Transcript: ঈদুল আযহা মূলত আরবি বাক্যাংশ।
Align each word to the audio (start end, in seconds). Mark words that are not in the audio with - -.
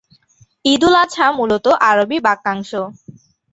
ঈদুল 0.65 0.93
আযহা 1.03 1.27
মূলত 1.37 1.65
আরবি 1.89 2.17
বাক্যাংশ। 2.25 2.71